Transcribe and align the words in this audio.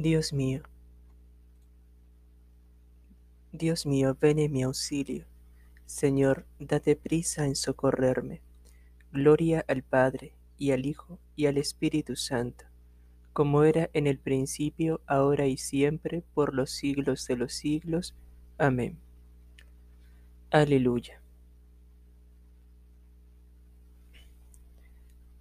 Dios 0.00 0.32
mío, 0.32 0.62
Dios 3.50 3.84
mío, 3.84 4.16
ven 4.20 4.38
en 4.38 4.52
mi 4.52 4.62
auxilio. 4.62 5.26
Señor, 5.86 6.46
date 6.60 6.94
prisa 6.94 7.46
en 7.46 7.56
socorrerme. 7.56 8.40
Gloria 9.10 9.64
al 9.66 9.82
Padre, 9.82 10.34
y 10.56 10.70
al 10.70 10.86
Hijo, 10.86 11.18
y 11.34 11.46
al 11.46 11.58
Espíritu 11.58 12.14
Santo, 12.14 12.64
como 13.32 13.64
era 13.64 13.90
en 13.92 14.06
el 14.06 14.20
principio, 14.20 15.00
ahora 15.08 15.48
y 15.48 15.56
siempre, 15.56 16.22
por 16.32 16.54
los 16.54 16.70
siglos 16.70 17.26
de 17.26 17.36
los 17.36 17.52
siglos. 17.52 18.14
Amén. 18.56 19.00
Aleluya. 20.52 21.20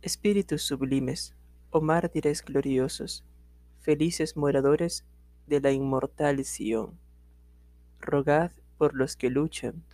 Espíritus 0.01 0.63
sublimes, 0.63 1.35
oh 1.69 1.79
mártires 1.79 2.43
gloriosos, 2.43 3.23
felices 3.87 4.35
moradores 4.35 5.05
de 5.45 5.61
la 5.61 5.71
inmortal 5.71 6.43
Sión, 6.43 6.99
rogad 8.01 8.51
por 8.77 8.93
los 8.93 9.15
que 9.15 9.29
luchan 9.29 9.85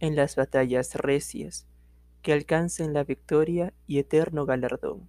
en 0.00 0.16
las 0.16 0.36
batallas 0.36 0.94
recias, 0.96 1.66
que 2.20 2.34
alcancen 2.34 2.92
la 2.92 3.04
victoria 3.04 3.72
y 3.86 4.00
eterno 4.00 4.44
galardón. 4.44 5.08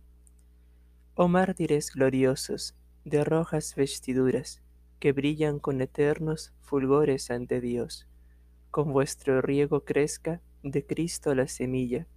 Oh 1.16 1.27
mártires 1.27 1.91
gloriosos, 1.91 2.75
de 3.03 3.25
rojas 3.25 3.75
vestiduras, 3.75 4.61
que 5.00 5.11
brillan 5.11 5.59
con 5.59 5.81
eternos 5.81 6.53
fulgores 6.61 7.30
ante 7.30 7.59
Dios, 7.59 8.08
con 8.70 8.94
vuestro 8.94 9.41
riego 9.41 9.84
crezca 9.84 10.39
de 10.63 10.86
Cristo 10.86 11.36
la 11.36 11.50
semilla, 11.50 12.08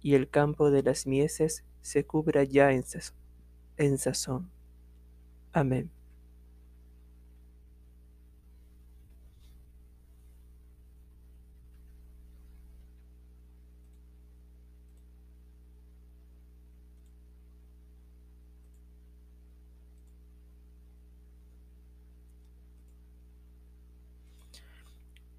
y 0.00 0.14
el 0.14 0.30
campo 0.30 0.70
de 0.70 0.84
las 0.84 1.08
mieses 1.08 1.64
se 1.80 2.06
cubra 2.06 2.44
ya 2.44 2.70
en, 2.70 2.84
en 3.80 3.98
sazón. 3.98 4.48
Amén. 5.52 5.90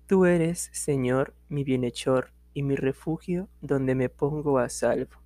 Tú 0.05 0.25
eres, 0.25 0.69
Señor, 0.73 1.33
mi 1.49 1.63
bienhechor 1.63 2.29
y 2.53 2.61
mi 2.61 2.75
refugio 2.75 3.49
donde 3.61 3.95
me 3.95 4.09
pongo 4.09 4.59
a 4.59 4.69
salvo. 4.69 5.20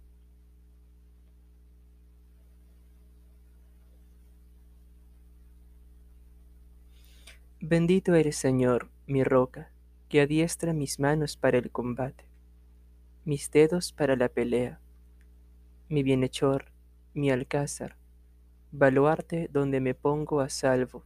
Bendito 7.67 8.13
eres, 8.13 8.35
Señor, 8.35 8.91
mi 9.07 9.23
roca, 9.23 9.71
que 10.07 10.21
adiestra 10.21 10.71
mis 10.71 10.99
manos 10.99 11.35
para 11.35 11.57
el 11.57 11.71
combate, 11.71 12.25
mis 13.23 13.49
dedos 13.49 13.91
para 13.91 14.15
la 14.15 14.29
pelea, 14.29 14.79
mi 15.89 16.03
bienhechor, 16.03 16.71
mi 17.15 17.31
alcázar, 17.31 17.97
baluarte 18.71 19.49
donde 19.51 19.79
me 19.79 19.95
pongo 19.95 20.41
a 20.41 20.49
salvo, 20.49 21.05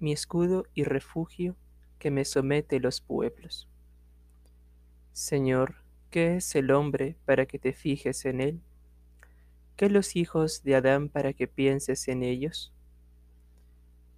mi 0.00 0.12
escudo 0.12 0.66
y 0.74 0.84
refugio 0.84 1.56
que 1.98 2.10
me 2.10 2.26
somete 2.26 2.78
los 2.78 3.00
pueblos. 3.00 3.66
Señor, 5.14 5.76
¿qué 6.10 6.36
es 6.36 6.54
el 6.56 6.72
hombre 6.72 7.16
para 7.24 7.46
que 7.46 7.58
te 7.58 7.72
fijes 7.72 8.26
en 8.26 8.42
él? 8.42 8.60
¿Qué 9.76 9.88
los 9.88 10.14
hijos 10.14 10.62
de 10.62 10.74
Adán 10.74 11.08
para 11.08 11.32
que 11.32 11.48
pienses 11.48 12.06
en 12.08 12.22
ellos? 12.22 12.74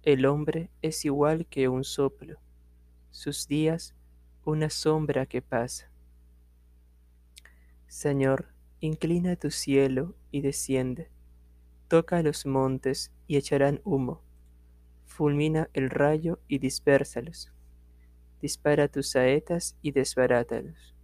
El 0.07 0.25
hombre 0.25 0.69
es 0.81 1.03
igual 1.03 1.47
que 1.47 1.67
un 1.67 1.83
soplo, 1.83 2.39
sus 3.11 3.45
días 3.45 3.93
una 4.45 4.69
sombra 4.69 5.25
que 5.25 5.41
pasa. 5.41 5.91
Señor, 7.87 8.47
inclina 8.79 9.35
tu 9.35 9.51
cielo 9.51 10.15
y 10.31 10.39
desciende, 10.39 11.11
toca 11.89 12.23
los 12.23 12.45
montes 12.45 13.11
y 13.27 13.35
echarán 13.35 13.81
humo, 13.83 14.21
fulmina 15.03 15.69
el 15.73 15.89
rayo 15.89 16.39
y 16.47 16.59
dispérsalos 16.59 17.51
dispara 18.41 18.87
tus 18.87 19.09
saetas 19.09 19.75
y 19.81 19.91
desbarátalos. 19.91 20.95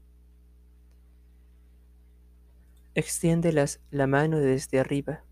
Extiéndelas 2.96 3.82
la 3.92 4.08
mano 4.08 4.40
desde 4.40 4.80
arriba, 4.80 5.26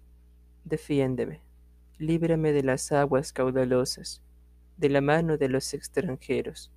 defiéndeme, 0.65 1.41
líbrame 2.01 2.51
de 2.51 2.63
las 2.63 2.91
aguas 2.91 3.31
caudalosas, 3.31 4.21
de 4.77 4.89
la 4.89 5.01
mano 5.01 5.37
de 5.37 5.47
los 5.47 5.73
extranjeros, 5.73 6.71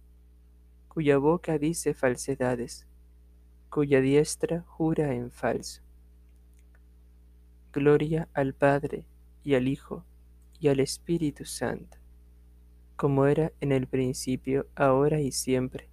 cuya 0.88 1.18
boca 1.18 1.58
dice 1.58 1.94
falsedades, 1.94 2.86
cuya 3.70 4.00
diestra 4.00 4.60
jura 4.62 5.14
en 5.14 5.30
falso. 5.30 5.82
Gloria 7.72 8.28
al 8.34 8.54
Padre 8.54 9.04
y 9.42 9.54
al 9.54 9.66
Hijo 9.66 10.04
y 10.60 10.68
al 10.68 10.78
Espíritu 10.78 11.44
Santo 11.44 11.98
como 12.96 13.26
era 13.26 13.52
en 13.60 13.72
el 13.72 13.86
principio, 13.86 14.66
ahora 14.74 15.20
y 15.20 15.32
siempre, 15.32 15.88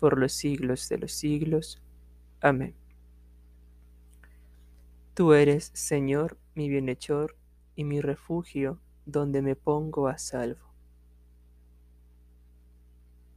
por 0.00 0.18
los 0.18 0.32
siglos 0.32 0.88
de 0.88 0.98
los 0.98 1.12
siglos. 1.12 1.82
Amén. 2.40 2.74
Tú 5.14 5.34
eres, 5.34 5.70
Señor, 5.74 6.38
mi 6.54 6.68
bienhechor 6.68 7.36
y 7.78 7.84
mi 7.84 8.02
refugio, 8.02 8.78
donde 9.06 9.40
me 9.40 9.56
pongo 9.56 10.08
a 10.08 10.18
salvo. 10.18 10.66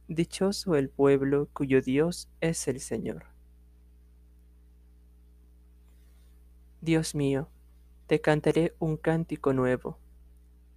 Dichoso 0.08 0.74
el 0.76 0.90
pueblo 0.90 1.48
cuyo 1.54 1.80
Dios 1.80 2.28
es 2.42 2.68
el 2.68 2.80
Señor. 2.80 3.24
Dios 6.82 7.14
mío, 7.14 7.48
te 8.06 8.20
cantaré 8.20 8.74
un 8.78 8.98
cántico 8.98 9.54
nuevo 9.54 10.02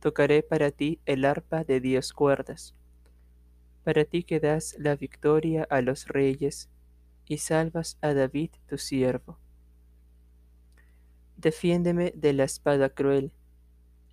tocaré 0.06 0.44
para 0.44 0.70
ti 0.70 1.00
el 1.08 1.26
arpa 1.26 1.64
de 1.64 1.80
diez 1.80 2.14
cuerdas. 2.14 2.76
Para 3.84 4.06
ti 4.06 4.22
que 4.22 4.40
das 4.40 4.76
la 4.78 4.96
victoria 4.96 5.66
a 5.68 5.82
los 5.82 6.08
reyes 6.08 6.70
y 7.26 7.40
salvas 7.40 7.98
a 8.02 8.14
David 8.14 8.52
tu 8.68 8.78
siervo. 8.78 9.40
Defiéndeme 11.38 12.14
de 12.16 12.34
la 12.34 12.44
espada 12.44 12.90
cruel, 12.90 13.32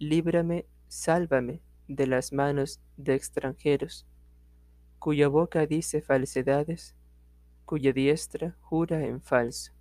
líbrame, 0.02 0.66
sálvame 0.88 1.60
de 1.86 2.08
las 2.08 2.32
manos 2.32 2.80
de 2.96 3.14
extranjeros, 3.14 4.04
cuya 4.98 5.28
boca 5.28 5.64
dice 5.64 6.02
falsedades, 6.02 6.96
cuya 7.64 7.92
diestra 7.92 8.56
jura 8.62 9.06
en 9.06 9.22
falso. 9.22 9.72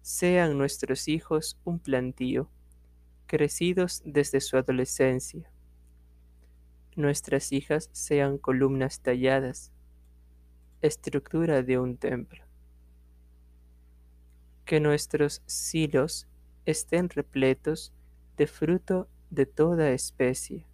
Sean 0.00 0.56
nuestros 0.56 1.08
hijos 1.08 1.58
un 1.64 1.80
plantío, 1.80 2.48
crecidos 3.26 4.00
desde 4.04 4.40
su 4.40 4.56
adolescencia. 4.56 5.50
Nuestras 6.94 7.50
hijas 7.50 7.90
sean 7.92 8.38
columnas 8.38 9.00
talladas, 9.00 9.72
estructura 10.82 11.64
de 11.64 11.80
un 11.80 11.96
templo. 11.96 12.44
Que 14.64 14.78
nuestros 14.78 15.42
silos 15.46 16.28
estén 16.64 17.08
repletos 17.08 17.92
de 18.38 18.46
fruto 18.46 19.08
de 19.28 19.44
toda 19.44 19.90
especie. 19.90 20.64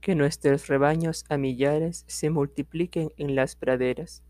Que 0.00 0.14
nuestros 0.14 0.68
rebaños 0.68 1.24
a 1.28 1.36
millares 1.36 2.04
se 2.06 2.30
multipliquen 2.30 3.12
en 3.18 3.34
las 3.34 3.56
praderas 3.56 4.22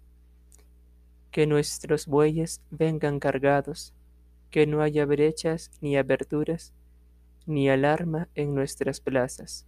que 1.35 1.49
nuestros 1.49 2.07
bueyes 2.07 2.61
vengan 2.71 3.19
cargados, 3.19 3.93
que 4.53 4.69
no 4.69 4.83
haya 4.83 5.05
brechas 5.05 5.73
ni 5.81 5.97
aberturas, 5.97 6.73
ni 7.45 7.69
alarma 7.69 8.29
en 8.37 8.55
nuestras 8.55 9.01
plazas. 9.01 9.67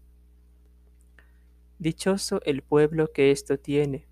Dichoso 1.81 2.41
el 2.45 2.63
pueblo 2.63 3.11
que 3.13 3.33
esto 3.33 3.59
tiene, 3.59 4.07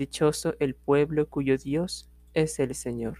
dichoso 0.00 0.54
el 0.60 0.74
pueblo 0.74 1.28
cuyo 1.28 1.58
Dios 1.58 2.08
es 2.32 2.58
el 2.58 2.74
Señor. 2.74 3.18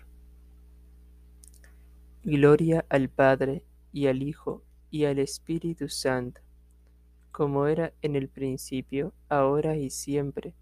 Gloria 2.24 2.86
al 2.88 3.10
Padre 3.10 3.66
y 3.92 4.06
al 4.06 4.22
Hijo 4.22 4.62
y 4.90 5.04
al 5.04 5.18
Espíritu 5.18 5.90
Santo, 5.90 6.40
como 7.32 7.66
era 7.66 7.92
en 8.00 8.16
el 8.16 8.30
principio, 8.30 9.12
ahora 9.28 9.76
y 9.76 9.90
siempre, 9.90 10.54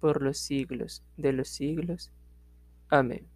por 0.00 0.20
los 0.20 0.38
siglos 0.38 1.04
de 1.16 1.32
los 1.32 1.48
siglos. 1.48 2.10
Amén. 2.88 3.28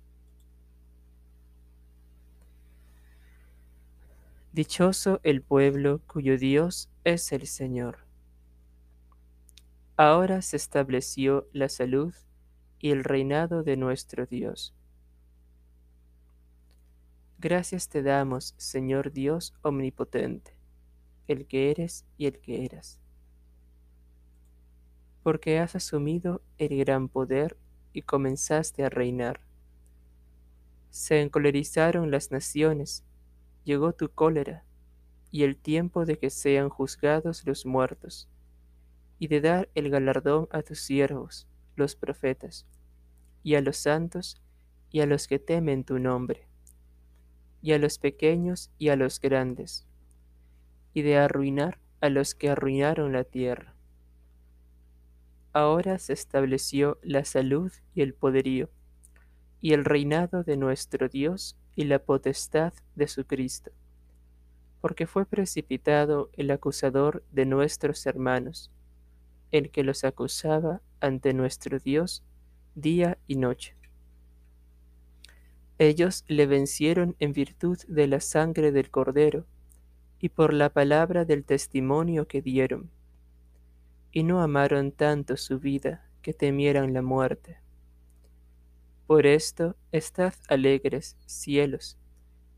Dichoso 4.53 5.21
el 5.23 5.43
pueblo 5.43 6.01
cuyo 6.09 6.37
Dios 6.39 6.91
es 7.05 7.31
el 7.31 7.47
Señor. 7.47 8.06
Ahora 9.99 10.43
se 10.43 10.57
estableció 10.57 11.49
la 11.55 11.71
salud 11.71 12.15
y 12.79 12.91
el 12.91 13.03
reinado 13.03 13.63
de 13.63 13.79
nuestro 13.79 14.27
Dios. 14.27 14.75
Gracias 17.39 17.89
te 17.89 18.03
damos, 18.03 18.55
Señor 18.59 19.11
Dios 19.11 19.55
omnipotente, 19.63 20.53
el 21.29 21.47
que 21.47 21.71
eres 21.71 22.05
y 22.19 22.27
el 22.27 22.41
que 22.41 22.67
eras, 22.67 23.01
porque 25.23 25.61
has 25.61 25.75
asumido 25.75 26.43
el 26.59 26.77
gran 26.77 27.09
poder 27.09 27.57
y 27.95 28.03
comenzaste 28.03 28.85
a 28.85 28.91
reinar. 28.91 29.41
Se 30.91 31.23
encolerizaron 31.23 32.11
las 32.11 32.31
naciones, 32.31 33.03
llegó 33.65 33.95
tu 33.95 34.11
cólera, 34.11 34.63
y 35.31 35.45
el 35.45 35.57
tiempo 35.57 36.05
de 36.05 36.19
que 36.19 36.29
sean 36.29 36.69
juzgados 36.69 37.47
los 37.47 37.65
muertos, 37.65 38.29
y 39.19 39.29
de 39.29 39.41
dar 39.41 39.69
el 39.75 39.91
galardón 39.91 40.49
a 40.51 40.63
tus 40.63 40.81
siervos, 40.81 41.47
los 41.75 41.97
profetas, 41.97 42.67
y 43.43 43.55
a 43.55 43.61
los 43.61 43.77
santos, 43.77 44.43
y 44.91 45.01
a 45.01 45.07
los 45.07 45.27
que 45.29 45.39
temen 45.39 45.85
tu 45.85 45.99
nombre, 45.99 46.49
y 47.63 47.73
a 47.73 47.79
los 47.79 47.99
pequeños 47.99 48.71
y 48.79 48.89
a 48.89 48.97
los 48.97 49.21
grandes, 49.21 49.87
y 50.93 51.03
de 51.03 51.17
arruinar 51.17 51.79
a 52.01 52.09
los 52.09 52.35
que 52.35 52.51
arruinaron 52.51 53.13
la 53.13 53.25
tierra. 53.25 53.75
Ahora 55.53 55.99
se 55.99 56.13
estableció 56.13 56.99
la 57.03 57.25
salud 57.25 57.73
y 57.95 58.03
el 58.03 58.15
poderío, 58.15 58.71
y 59.61 59.73
el 59.73 59.85
reinado 59.85 60.45
de 60.45 60.57
nuestro 60.57 61.09
Dios 61.09 61.57
y 61.75 61.85
la 61.85 61.99
potestad 61.99 62.73
de 62.95 63.09
su 63.09 63.27
Cristo, 63.27 63.71
porque 64.81 65.07
fue 65.07 65.27
precipitado 65.27 66.31
el 66.35 66.51
acusador 66.51 67.25
de 67.33 67.47
nuestros 67.47 68.07
hermanos, 68.07 68.71
el 69.53 69.71
que 69.71 69.83
los 69.83 70.05
acusaba 70.05 70.83
ante 71.01 71.35
nuestro 71.35 71.79
Dios 71.79 72.25
día 72.75 73.19
y 73.27 73.37
noche. 73.37 73.77
Ellos 75.79 76.25
le 76.27 76.47
vencieron 76.47 77.17
en 77.19 77.33
virtud 77.33 77.79
de 77.87 78.07
la 78.07 78.21
sangre 78.21 78.73
del 78.73 78.91
Cordero 78.91 79.47
y 80.19 80.31
por 80.31 80.53
la 80.53 80.71
palabra 80.71 81.25
del 81.25 81.45
testimonio 81.45 82.27
que 82.27 82.41
dieron, 82.41 82.91
y 84.11 84.23
no 84.23 84.41
amaron 84.41 84.93
tanto 84.93 85.37
su 85.37 85.59
vida 85.59 86.09
que 86.23 86.33
temieran 86.33 86.95
la 86.95 87.03
muerte. 87.03 87.59
Por 89.07 89.27
esto 89.27 89.77
estad 89.93 90.35
alegres, 90.49 91.17
cielos, 91.27 91.99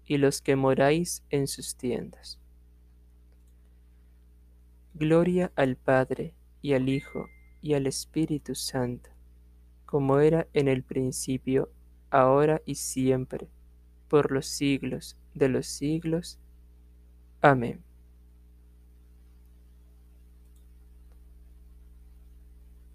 y 0.05 0.17
los 0.17 0.41
que 0.41 0.57
moráis 0.57 1.23
en 1.29 1.47
sus 1.47 1.77
tiendas. 1.77 2.39
Gloria 4.95 5.53
al 5.55 5.77
Padre, 5.77 6.35
y 6.63 6.75
al 6.75 6.89
Hijo, 6.89 7.29
y 7.61 7.75
al 7.75 7.87
Espíritu 7.87 8.55
Santo, 8.55 9.11
como 9.87 10.21
era 10.21 10.47
en 10.53 10.69
el 10.69 10.83
principio, 10.83 11.71
ahora 12.11 12.63
y 12.65 12.77
siempre, 12.77 13.49
por 14.09 14.33
los 14.33 14.47
siglos 14.47 15.17
de 15.35 15.49
los 15.49 15.67
siglos. 15.67 16.39
Amén. 17.41 17.83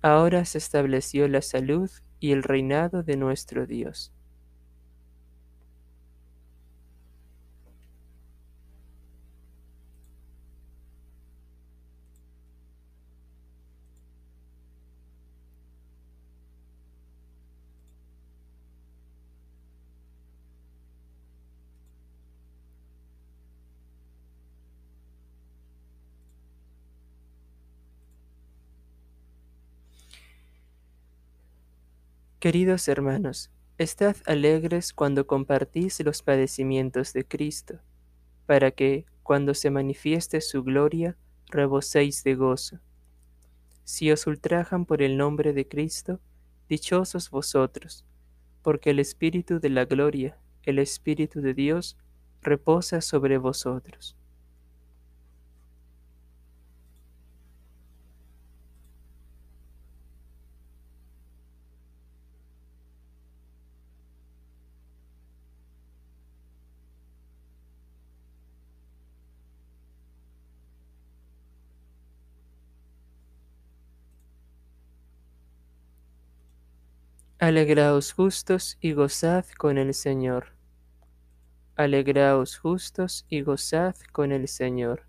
Ahora 0.02 0.44
se 0.44 0.58
estableció 0.58 1.28
la 1.30 1.42
salud 1.42 1.90
y 2.20 2.32
el 2.34 2.44
reinado 2.44 3.04
de 3.04 3.16
nuestro 3.16 3.66
Dios. 3.66 4.12
Queridos 32.44 32.90
hermanos, 32.90 33.52
estad 33.78 34.18
alegres 34.26 34.92
cuando 34.92 35.26
compartís 35.26 36.02
los 36.04 36.22
padecimientos 36.22 37.14
de 37.14 37.24
Cristo, 37.24 37.80
para 38.46 38.72
que, 38.72 39.06
cuando 39.24 39.54
se 39.54 39.70
manifieste 39.70 40.42
su 40.42 40.62
gloria, 40.62 41.16
reboséis 41.46 42.22
de 42.26 42.36
gozo. 42.36 42.80
Si 43.86 44.12
os 44.12 44.28
ultrajan 44.28 44.84
por 44.84 45.02
el 45.02 45.16
nombre 45.16 45.54
de 45.54 45.70
Cristo, 45.70 46.20
dichosos 46.68 47.30
vosotros, 47.30 48.04
porque 48.62 48.90
el 48.90 49.00
Espíritu 49.00 49.62
de 49.62 49.70
la 49.70 49.86
gloria, 49.86 50.38
el 50.64 50.80
Espíritu 50.80 51.40
de 51.40 51.54
Dios, 51.54 51.96
reposa 52.42 53.00
sobre 53.00 53.38
vosotros. 53.38 54.18
Alegraos 77.46 78.14
justos 78.14 78.78
y 78.80 78.94
gozad 78.94 79.46
con 79.58 79.78
el 79.78 79.94
Señor. 79.94 80.56
Alegraos 81.76 82.58
justos 82.58 83.26
y 83.28 83.42
gozad 83.42 83.98
con 84.14 84.32
el 84.32 84.48
Señor. 84.48 85.06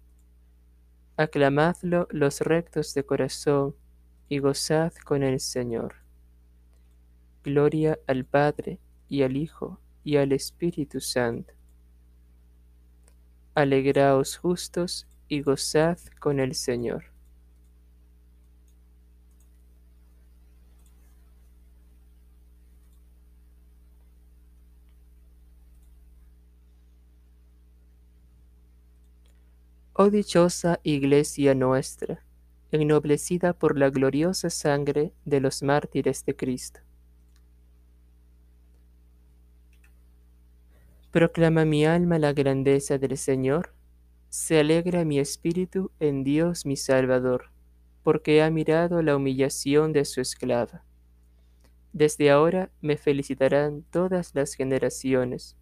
Aclamadlo 1.16 2.08
los 2.10 2.40
rectos 2.40 2.92
de 2.92 3.04
corazón 3.04 3.76
y 4.28 4.40
gozad 4.40 4.92
con 5.04 5.22
el 5.22 5.38
Señor. 5.38 5.94
Gloria 7.44 8.00
al 8.08 8.24
Padre 8.24 8.80
y 9.08 9.22
al 9.22 9.36
Hijo 9.36 9.78
y 10.02 10.16
al 10.16 10.32
Espíritu 10.32 11.00
Santo. 11.00 11.54
Alegraos 13.54 14.38
justos 14.38 15.06
y 15.28 15.40
gozad 15.40 15.98
con 16.18 16.40
el 16.40 16.56
Señor. 16.56 17.13
Oh 29.96 30.10
dichosa 30.10 30.80
Iglesia 30.82 31.54
nuestra, 31.54 32.24
ennoblecida 32.72 33.52
por 33.52 33.78
la 33.78 33.90
gloriosa 33.90 34.50
sangre 34.50 35.12
de 35.24 35.38
los 35.38 35.62
mártires 35.62 36.24
de 36.24 36.34
Cristo. 36.34 36.80
Proclama 41.12 41.64
mi 41.64 41.86
alma 41.86 42.18
la 42.18 42.32
grandeza 42.32 42.98
del 42.98 43.16
Señor, 43.16 43.72
se 44.30 44.58
alegra 44.58 45.04
mi 45.04 45.20
espíritu 45.20 45.92
en 46.00 46.24
Dios 46.24 46.66
mi 46.66 46.74
Salvador, 46.74 47.52
porque 48.02 48.42
ha 48.42 48.50
mirado 48.50 49.00
la 49.00 49.14
humillación 49.14 49.92
de 49.92 50.04
su 50.04 50.20
esclava. 50.20 50.84
Desde 51.92 52.32
ahora 52.32 52.72
me 52.80 52.96
felicitarán 52.96 53.84
todas 53.92 54.34
las 54.34 54.54
generaciones, 54.54 55.56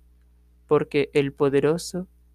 porque 0.66 1.10
el 1.12 1.34
poderoso 1.34 2.08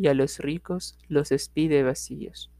y 0.00 0.08
a 0.08 0.14
los 0.14 0.38
ricos 0.38 0.96
los 1.08 1.28
despide 1.28 1.82
vacíos. 1.82 2.50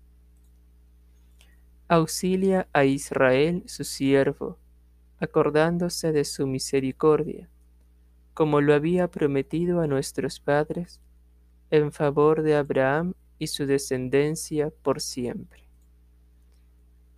Auxilia 1.89 2.69
a 2.75 2.85
Israel 2.85 3.63
su 3.65 3.85
siervo, 3.85 4.59
acordándose 5.19 6.13
de 6.13 6.27
su 6.27 6.47
misericordia, 6.47 7.49
como 8.35 8.61
lo 8.61 8.75
había 8.75 9.11
prometido 9.11 9.81
a 9.81 9.87
nuestros 9.87 10.39
padres, 10.39 11.01
en 11.71 11.93
favor 11.93 12.43
de 12.43 12.57
Abraham 12.57 13.15
y 13.39 13.47
su 13.47 13.65
descendencia 13.65 14.71
por 14.83 15.01
siempre. 15.01 15.67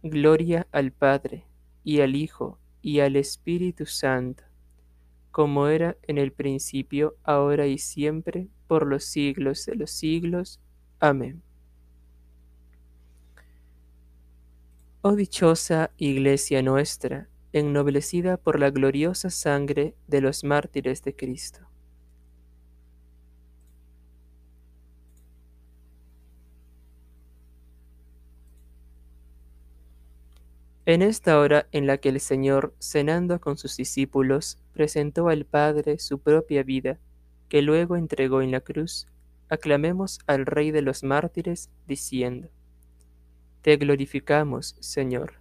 Gloria 0.05 0.69
al 0.71 0.93
Padre, 0.93 1.49
y 1.83 2.01
al 2.01 2.15
Hijo, 2.15 2.61
y 2.81 3.01
al 3.01 3.17
Espíritu 3.17 3.87
Santo, 3.87 4.45
como 5.33 5.67
era 5.67 5.97
en 6.03 6.19
el 6.19 6.31
principio, 6.33 7.17
ahora 7.25 7.67
y 7.67 7.79
siempre, 7.79 8.49
por 8.69 8.87
los 8.87 9.05
siglos 9.05 9.67
de 9.67 9.75
los 9.75 9.91
siglos. 9.91 10.61
Amén. 11.01 11.43
Oh 15.01 15.17
dichosa 15.17 15.91
Iglesia 15.97 16.63
nuestra, 16.63 17.29
ennoblecida 17.53 18.37
por 18.37 18.61
la 18.61 18.71
gloriosa 18.71 19.31
sangre 19.31 19.97
de 20.07 20.21
los 20.21 20.45
mártires 20.45 21.03
de 21.03 21.17
Cristo. 21.17 21.67
En 30.93 31.01
esta 31.01 31.39
hora 31.39 31.69
en 31.73 31.87
la 31.87 31.97
que 31.97 32.11
el 32.11 32.21
Señor, 32.21 32.75
cenando 32.79 33.41
con 33.41 33.57
sus 33.57 33.79
discípulos, 33.79 34.59
presentó 34.75 35.29
al 35.29 35.47
Padre 35.47 35.99
su 35.99 36.19
propia 36.19 36.63
vida, 36.65 36.99
que 37.49 37.63
luego 37.63 37.97
entregó 37.97 38.43
en 38.43 38.51
la 38.51 38.61
cruz, 38.61 39.07
aclamemos 39.49 40.19
al 40.27 40.45
Rey 40.45 40.71
de 40.71 40.83
los 40.83 41.03
mártires, 41.03 41.71
diciendo, 41.89 42.51
Te 43.63 43.79
glorificamos, 43.79 44.77
Señor. 44.81 45.41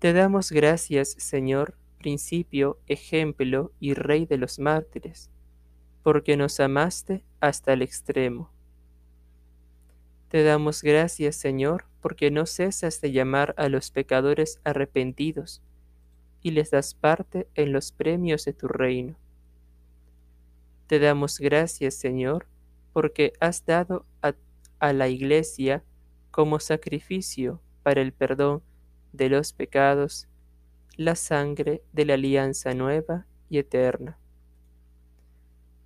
Te 0.00 0.12
damos 0.12 0.50
gracias, 0.50 1.10
Señor, 1.10 1.78
principio, 1.96 2.80
ejemplo 2.88 3.70
y 3.78 3.94
Rey 3.94 4.26
de 4.26 4.38
los 4.38 4.58
mártires, 4.58 5.30
porque 6.02 6.36
nos 6.36 6.58
amaste 6.58 7.22
hasta 7.38 7.74
el 7.74 7.82
extremo 7.82 8.50
te 10.30 10.44
damos 10.44 10.82
gracias, 10.82 11.34
Señor, 11.34 11.86
porque 12.00 12.30
no 12.30 12.46
cesas 12.46 13.00
de 13.00 13.10
llamar 13.10 13.52
a 13.58 13.68
los 13.68 13.90
pecadores 13.90 14.60
arrepentidos 14.62 15.60
y 16.40 16.52
les 16.52 16.70
das 16.70 16.94
parte 16.94 17.48
en 17.56 17.72
los 17.72 17.90
premios 17.90 18.44
de 18.44 18.52
tu 18.52 18.68
reino. 18.68 19.16
Te 20.86 21.00
damos 21.00 21.40
gracias, 21.40 21.94
Señor, 21.94 22.46
porque 22.92 23.32
has 23.40 23.66
dado 23.66 24.06
a, 24.22 24.92
la 24.92 25.08
Iglesia 25.08 25.82
como 26.30 26.60
sacrificio 26.60 27.60
para 27.82 28.00
el 28.00 28.12
perdón 28.12 28.62
de 29.12 29.30
los 29.30 29.52
pecados 29.52 30.28
la 30.96 31.16
sangre 31.16 31.82
de 31.92 32.04
la 32.04 32.14
alianza 32.14 32.72
nueva 32.72 33.26
y 33.48 33.58
eterna. 33.58 34.16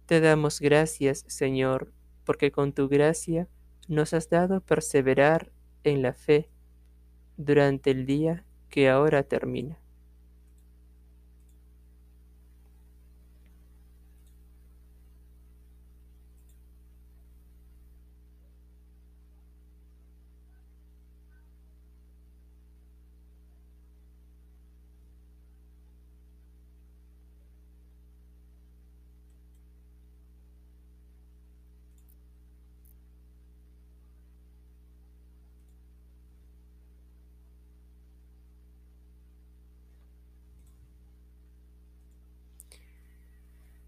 Te 0.05 0.21
damos 0.21 0.61
gracias, 0.61 1.25
Señor, 1.29 1.93
porque 2.25 2.53
con 2.53 2.75
tu 2.75 2.89
gracia 2.91 3.49
nos 3.89 4.15
has 4.15 4.31
dado 4.31 4.61
perseverar 4.61 5.53
en 5.83 6.03
la 6.03 6.13
fe 6.13 6.49
durante 7.37 7.91
el 7.91 8.07
día 8.07 8.45
que 8.69 8.89
ahora 8.89 9.23
termina. 9.23 9.79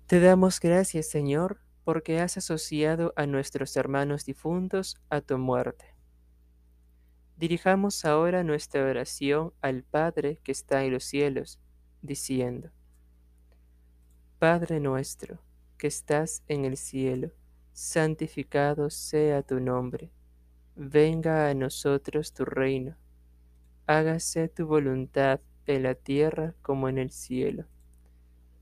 Te 0.06 0.20
damos 0.20 0.60
gracias, 0.60 1.08
Señor, 1.08 1.58
porque 1.82 2.20
has 2.20 2.36
asociado 2.36 3.12
a 3.16 3.26
nuestros 3.26 3.76
hermanos 3.76 4.24
difuntos 4.24 5.02
a 5.10 5.20
tu 5.20 5.36
muerte. 5.36 5.96
Dirijamos 7.36 8.04
ahora 8.04 8.44
nuestra 8.44 8.84
oración 8.84 9.52
al 9.62 9.82
Padre 9.82 10.38
que 10.44 10.52
está 10.52 10.84
en 10.84 10.92
los 10.92 11.02
cielos, 11.02 11.58
diciendo, 12.02 12.70
Padre 14.38 14.78
nuestro, 14.78 15.40
que 15.76 15.88
estás 15.88 16.44
en 16.46 16.64
el 16.64 16.76
cielo, 16.76 17.32
santificado 17.72 18.90
sea 18.90 19.42
tu 19.42 19.58
nombre, 19.58 20.12
venga 20.76 21.50
a 21.50 21.54
nosotros 21.54 22.32
tu 22.32 22.44
reino, 22.44 22.96
hágase 23.88 24.46
tu 24.46 24.68
voluntad 24.68 25.40
en 25.66 25.82
la 25.82 25.96
tierra 25.96 26.54
como 26.62 26.88
en 26.88 26.98
el 26.98 27.10
cielo. 27.10 27.66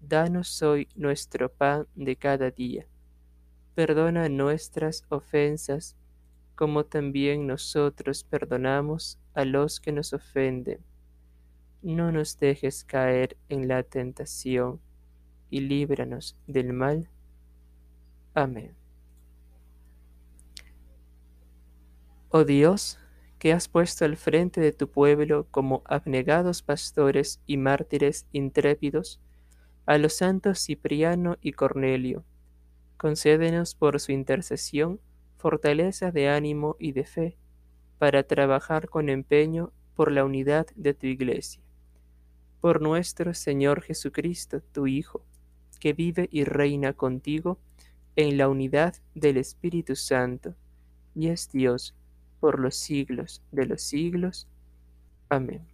Danos 0.06 0.60
hoy 0.60 0.86
nuestro 0.94 1.50
pan 1.50 1.86
de 1.94 2.14
cada 2.14 2.50
día. 2.50 2.86
Perdona 3.74 4.28
nuestras 4.28 5.02
ofensas, 5.08 5.96
como 6.54 6.84
también 6.84 7.46
nosotros 7.46 8.22
perdonamos 8.22 9.18
a 9.32 9.46
los 9.46 9.80
que 9.80 9.92
nos 9.92 10.12
ofenden. 10.12 10.80
No 11.80 12.12
nos 12.12 12.38
dejes 12.38 12.84
caer 12.84 13.38
en 13.48 13.66
la 13.66 13.82
tentación, 13.82 14.78
y 15.48 15.60
líbranos 15.60 16.36
del 16.46 16.74
mal. 16.74 17.08
Amén. 18.34 18.74
Oh 22.28 22.44
Dios, 22.44 22.98
que 23.38 23.54
has 23.54 23.68
puesto 23.68 24.04
al 24.04 24.18
frente 24.18 24.60
de 24.60 24.72
tu 24.72 24.90
pueblo 24.90 25.46
como 25.50 25.82
abnegados 25.86 26.60
pastores 26.60 27.40
y 27.46 27.56
mártires 27.56 28.26
intrépidos, 28.32 29.18
a 29.86 29.98
los 29.98 30.14
santos 30.14 30.64
Cipriano 30.64 31.36
y 31.40 31.52
Cornelio. 31.52 32.24
Concédenos 32.96 33.74
por 33.74 34.00
su 34.00 34.12
intercesión 34.12 35.00
fortaleza 35.44 36.10
de 36.10 36.30
ánimo 36.30 36.74
y 36.78 36.92
de 36.92 37.04
fe, 37.04 37.36
para 37.98 38.22
trabajar 38.22 38.88
con 38.88 39.10
empeño 39.10 39.72
por 39.94 40.10
la 40.10 40.24
unidad 40.24 40.66
de 40.74 40.94
tu 40.94 41.06
Iglesia. 41.06 41.62
Por 42.62 42.80
nuestro 42.80 43.34
Señor 43.34 43.82
Jesucristo, 43.82 44.62
tu 44.72 44.86
Hijo, 44.86 45.22
que 45.80 45.92
vive 45.92 46.30
y 46.32 46.44
reina 46.44 46.94
contigo 46.94 47.58
en 48.16 48.38
la 48.38 48.48
unidad 48.48 48.94
del 49.14 49.36
Espíritu 49.36 49.96
Santo, 49.96 50.54
y 51.14 51.28
es 51.28 51.50
Dios 51.52 51.94
por 52.40 52.58
los 52.58 52.74
siglos 52.74 53.42
de 53.52 53.66
los 53.66 53.82
siglos. 53.82 54.48
Amén. 55.28 55.73